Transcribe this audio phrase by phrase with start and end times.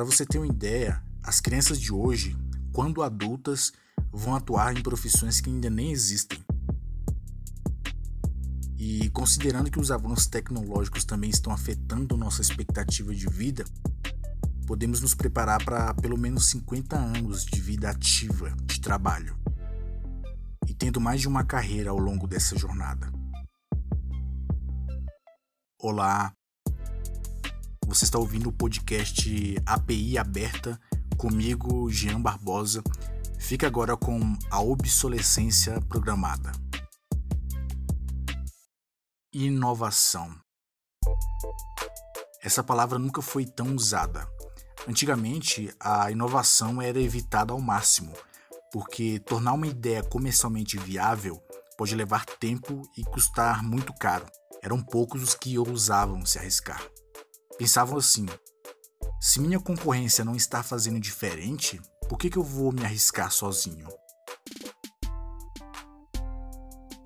[0.00, 2.34] Para você ter uma ideia, as crianças de hoje,
[2.72, 3.70] quando adultas,
[4.10, 6.42] vão atuar em profissões que ainda nem existem.
[8.78, 13.62] E considerando que os avanços tecnológicos também estão afetando nossa expectativa de vida,
[14.66, 19.38] podemos nos preparar para pelo menos 50 anos de vida ativa de trabalho
[20.66, 23.12] e tendo mais de uma carreira ao longo dessa jornada.
[25.78, 26.32] Olá,
[27.90, 30.80] você está ouvindo o podcast API Aberta
[31.18, 32.84] comigo, Jean Barbosa.
[33.36, 36.52] Fica agora com a obsolescência programada.
[39.32, 40.32] Inovação.
[42.40, 44.24] Essa palavra nunca foi tão usada.
[44.86, 48.12] Antigamente, a inovação era evitada ao máximo,
[48.72, 51.42] porque tornar uma ideia comercialmente viável
[51.76, 54.26] pode levar tempo e custar muito caro.
[54.62, 56.80] Eram poucos os que ousavam se arriscar.
[57.60, 58.24] Pensavam assim:
[59.20, 63.86] se minha concorrência não está fazendo diferente, por que, que eu vou me arriscar sozinho?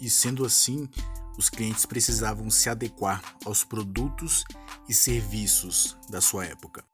[0.00, 0.88] E sendo assim,
[1.36, 4.44] os clientes precisavam se adequar aos produtos
[4.88, 6.84] e serviços da sua época.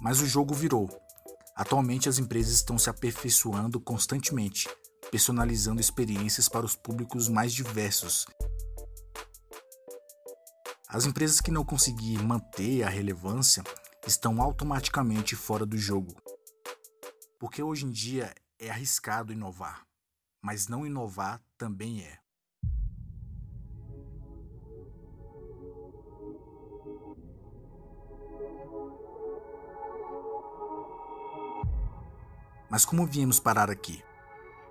[0.00, 0.88] Mas o jogo virou.
[1.56, 4.68] Atualmente as empresas estão se aperfeiçoando constantemente,
[5.10, 8.28] personalizando experiências para os públicos mais diversos
[10.90, 13.62] as empresas que não conseguirem manter a relevância
[14.06, 16.16] estão automaticamente fora do jogo.
[17.38, 19.86] Porque hoje em dia é arriscado inovar,
[20.40, 22.18] mas não inovar também é.
[32.70, 34.02] Mas como viemos parar aqui?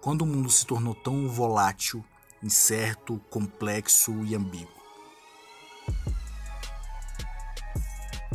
[0.00, 2.04] Quando o mundo se tornou tão volátil,
[2.40, 4.83] incerto, complexo e ambíguo?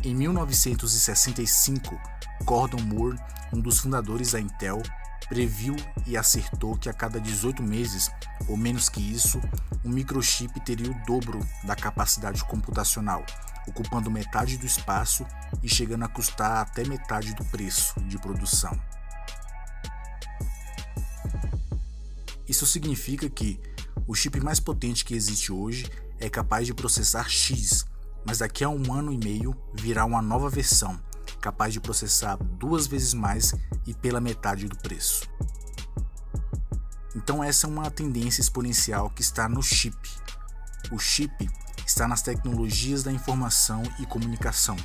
[0.01, 1.99] Em 1965,
[2.45, 3.19] Gordon Moore,
[3.51, 4.81] um dos fundadores da Intel,
[5.27, 5.75] previu
[6.07, 8.09] e acertou que a cada 18 meses,
[8.47, 9.41] ou menos que isso,
[9.83, 13.25] um microchip teria o dobro da capacidade computacional,
[13.67, 15.25] ocupando metade do espaço
[15.61, 18.79] e chegando a custar até metade do preço de produção.
[22.47, 23.59] Isso significa que
[24.07, 27.85] o chip mais potente que existe hoje é capaz de processar X,
[28.25, 30.99] mas daqui a um ano e meio virá uma nova versão,
[31.41, 33.53] capaz de processar duas vezes mais
[33.85, 35.27] e pela metade do preço.
[37.15, 39.97] Então, essa é uma tendência exponencial que está no chip.
[40.91, 41.49] O chip
[41.85, 44.77] está nas tecnologias da informação e comunicação,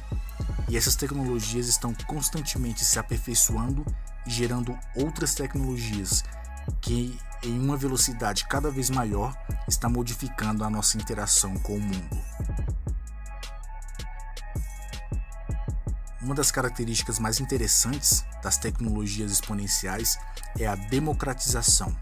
[0.69, 3.85] e essas tecnologias estão constantemente se aperfeiçoando
[4.27, 6.25] e gerando outras tecnologias
[6.81, 9.37] que, em uma velocidade cada vez maior,
[9.69, 12.34] está modificando a nossa interação com o mundo.
[16.25, 20.17] Uma das características mais interessantes das tecnologias exponenciais
[20.59, 21.95] é a democratização.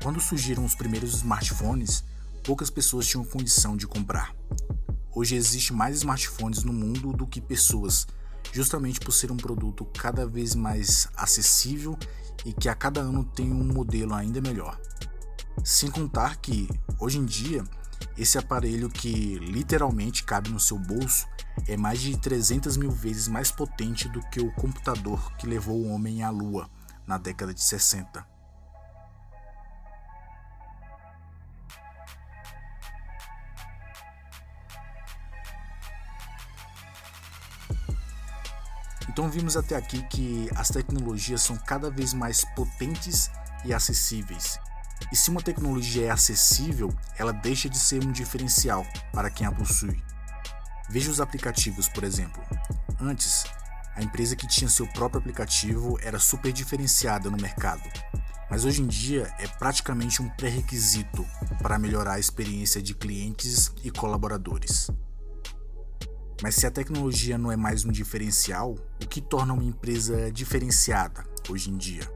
[0.00, 2.04] Quando surgiram os primeiros smartphones,
[2.44, 4.32] poucas pessoas tinham condição de comprar.
[5.12, 8.06] Hoje existe mais smartphones no mundo do que pessoas,
[8.52, 11.98] justamente por ser um produto cada vez mais acessível
[12.44, 14.80] e que a cada ano tem um modelo ainda melhor.
[15.64, 16.68] Sem contar que,
[17.00, 17.64] hoje em dia,
[18.16, 21.26] esse aparelho que literalmente cabe no seu bolso
[21.68, 25.88] é mais de 300 mil vezes mais potente do que o computador que levou o
[25.88, 26.68] homem à Lua
[27.06, 28.36] na década de 60.
[39.08, 43.30] Então vimos até aqui que as tecnologias são cada vez mais potentes
[43.64, 44.60] e acessíveis.
[45.10, 49.52] E se uma tecnologia é acessível, ela deixa de ser um diferencial para quem a
[49.52, 50.05] possui.
[50.88, 52.42] Veja os aplicativos, por exemplo.
[53.00, 53.44] Antes,
[53.94, 57.82] a empresa que tinha seu próprio aplicativo era super diferenciada no mercado,
[58.48, 61.26] mas hoje em dia é praticamente um pré-requisito
[61.62, 64.90] para melhorar a experiência de clientes e colaboradores.
[66.42, 71.24] Mas se a tecnologia não é mais um diferencial, o que torna uma empresa diferenciada
[71.48, 72.08] hoje em dia?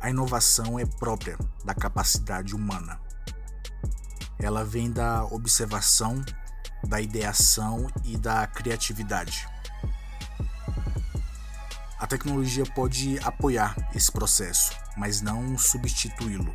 [0.00, 3.00] A inovação é própria da capacidade humana
[4.42, 6.22] ela vem da observação,
[6.84, 9.48] da ideação e da criatividade.
[11.98, 16.52] A tecnologia pode apoiar esse processo, mas não substituí-lo.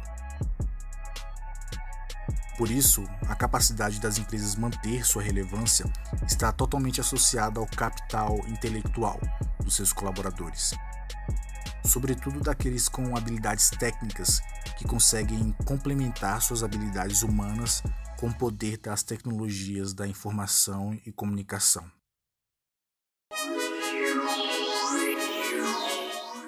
[2.57, 5.85] Por isso, a capacidade das empresas manter sua relevância
[6.27, 9.19] está totalmente associada ao capital intelectual
[9.63, 10.73] dos seus colaboradores,
[11.87, 14.41] sobretudo daqueles com habilidades técnicas
[14.77, 17.81] que conseguem complementar suas habilidades humanas
[18.19, 21.89] com o poder das tecnologias da informação e comunicação.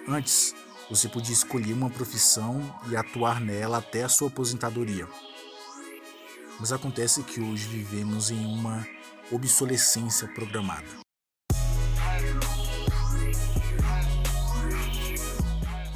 [0.07, 0.55] Antes,
[0.89, 2.59] você podia escolher uma profissão
[2.89, 5.07] e atuar nela até a sua aposentadoria.
[6.59, 8.85] Mas acontece que hoje vivemos em uma
[9.31, 11.08] obsolescência programada.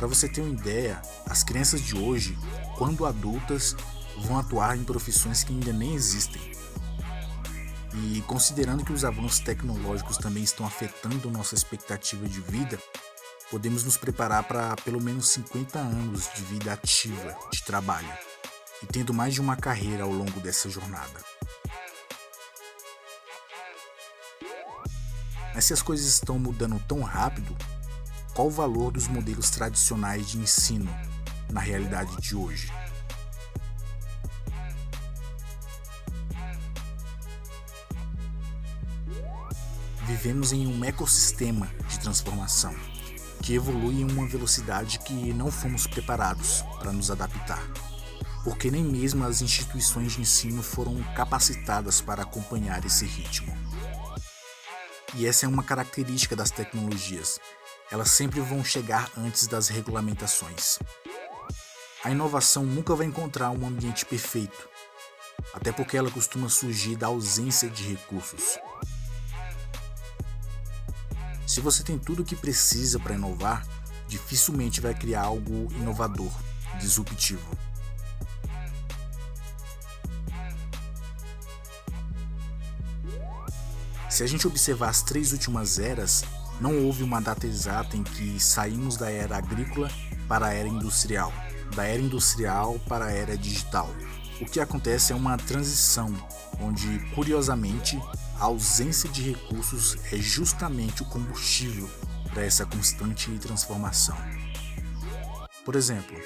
[0.03, 2.38] Para você ter uma ideia, as crianças de hoje,
[2.77, 3.73] quando adultas,
[4.17, 6.41] vão atuar em profissões que ainda nem existem.
[7.94, 12.77] E considerando que os avanços tecnológicos também estão afetando nossa expectativa de vida,
[13.50, 18.11] podemos nos preparar para pelo menos 50 anos de vida ativa de trabalho
[18.81, 21.23] e tendo mais de uma carreira ao longo dessa jornada.
[25.56, 27.56] Mas se as coisas estão mudando tão rápido,
[28.33, 30.89] qual o valor dos modelos tradicionais de ensino
[31.51, 32.71] na realidade de hoje?
[40.06, 42.74] Vivemos em um ecossistema de transformação
[43.41, 47.62] que evolui em uma velocidade que não fomos preparados para nos adaptar,
[48.44, 53.56] porque nem mesmo as instituições de ensino foram capacitadas para acompanhar esse ritmo.
[55.15, 57.39] E essa é uma característica das tecnologias,
[57.94, 60.80] elas sempre vão chegar antes das regulamentações.
[62.04, 64.68] A inovação nunca vai encontrar um ambiente perfeito,
[65.54, 68.57] até porque ela costuma surgir da ausência de recursos.
[71.45, 73.63] Se você tem tudo o que precisa para inovar,
[74.07, 76.31] dificilmente vai criar algo inovador,
[76.80, 77.48] disruptivo.
[84.10, 86.24] Se a gente observar as três últimas eras,
[86.63, 89.92] não houve uma data exata em que saímos da era agrícola
[90.30, 91.33] para a era industrial,
[91.75, 93.94] da era industrial para a era digital.
[94.39, 96.15] O que acontece é uma transição,
[96.62, 98.01] onde, curiosamente,
[98.39, 101.89] a ausência de recursos é justamente o combustível
[102.33, 104.16] para essa constante transformação.
[105.66, 106.18] Por exemplo,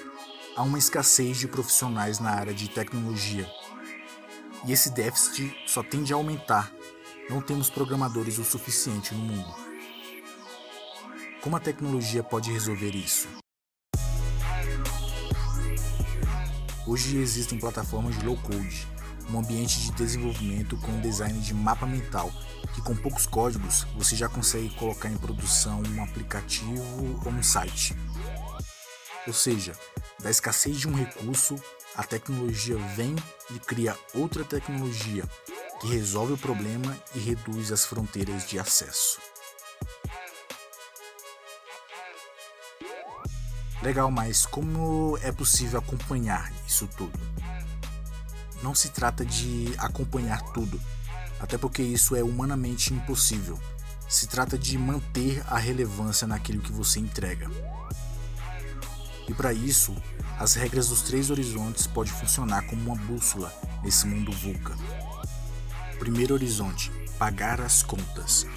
[0.55, 3.49] há uma escassez de profissionais na área de tecnologia,
[4.67, 6.71] e esse déficit só tende a aumentar.
[7.27, 9.66] Não temos programadores o suficiente no mundo.
[11.47, 13.25] Como a tecnologia pode resolver isso?
[16.85, 18.85] Hoje existem plataformas de low code,
[19.31, 22.29] um ambiente de desenvolvimento com design de mapa mental,
[22.75, 27.95] que com poucos códigos você já consegue colocar em produção um aplicativo ou um site.
[29.25, 29.71] Ou seja,
[30.21, 31.55] da escassez de um recurso,
[31.95, 33.15] a tecnologia vem
[33.55, 35.23] e cria outra tecnologia
[35.79, 39.26] que resolve o problema e reduz as fronteiras de acesso.
[43.81, 47.17] Legal, mas como é possível acompanhar isso tudo?
[48.63, 50.81] Não se trata de acompanhar tudo,
[51.39, 53.59] até porque isso é humanamente impossível.
[54.09, 57.49] Se trata de manter a relevância naquilo que você entrega.
[59.27, 59.95] E para isso,
[60.39, 63.53] as regras dos três horizontes podem funcionar como uma bússola
[63.83, 64.75] nesse mundo VUCA.
[65.99, 68.47] Primeiro horizonte: pagar as contas.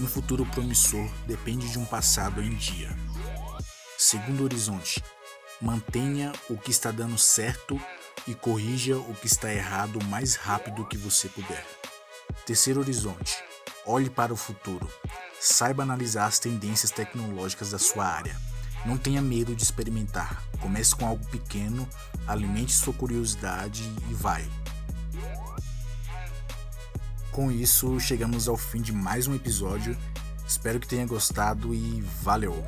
[0.00, 2.96] Um futuro promissor depende de um passado em dia.
[4.10, 5.00] Segundo horizonte,
[5.62, 7.80] mantenha o que está dando certo
[8.26, 11.64] e corrija o que está errado o mais rápido que você puder.
[12.44, 13.40] Terceiro horizonte,
[13.86, 14.90] olhe para o futuro.
[15.40, 18.36] Saiba analisar as tendências tecnológicas da sua área.
[18.84, 20.42] Não tenha medo de experimentar.
[20.60, 21.88] Comece com algo pequeno,
[22.26, 24.44] alimente sua curiosidade e vai.
[27.30, 29.96] Com isso, chegamos ao fim de mais um episódio.
[30.48, 32.60] Espero que tenha gostado e valeu!